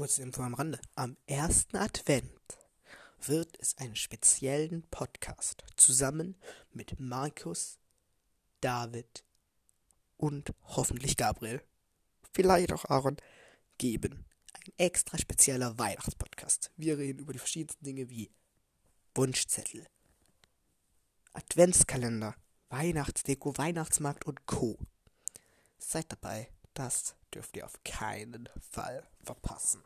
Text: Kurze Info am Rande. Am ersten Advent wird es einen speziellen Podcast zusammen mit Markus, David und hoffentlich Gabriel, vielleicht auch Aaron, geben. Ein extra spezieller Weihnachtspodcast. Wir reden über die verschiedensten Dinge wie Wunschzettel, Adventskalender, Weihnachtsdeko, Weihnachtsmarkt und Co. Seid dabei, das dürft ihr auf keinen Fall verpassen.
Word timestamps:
Kurze 0.00 0.22
Info 0.22 0.40
am 0.42 0.54
Rande. 0.54 0.80
Am 0.94 1.18
ersten 1.26 1.76
Advent 1.76 2.58
wird 3.20 3.58
es 3.60 3.76
einen 3.76 3.96
speziellen 3.96 4.82
Podcast 4.84 5.62
zusammen 5.76 6.36
mit 6.72 6.98
Markus, 6.98 7.78
David 8.62 9.26
und 10.16 10.54
hoffentlich 10.62 11.18
Gabriel, 11.18 11.62
vielleicht 12.32 12.72
auch 12.72 12.86
Aaron, 12.86 13.18
geben. 13.76 14.24
Ein 14.54 14.72
extra 14.78 15.18
spezieller 15.18 15.78
Weihnachtspodcast. 15.78 16.70
Wir 16.78 16.96
reden 16.96 17.18
über 17.18 17.34
die 17.34 17.38
verschiedensten 17.38 17.84
Dinge 17.84 18.08
wie 18.08 18.30
Wunschzettel, 19.14 19.86
Adventskalender, 21.34 22.34
Weihnachtsdeko, 22.70 23.58
Weihnachtsmarkt 23.58 24.24
und 24.24 24.46
Co. 24.46 24.78
Seid 25.76 26.10
dabei, 26.10 26.48
das 26.72 27.16
dürft 27.34 27.56
ihr 27.56 27.64
auf 27.64 27.82
keinen 27.84 28.48
Fall 28.70 29.06
verpassen. 29.22 29.82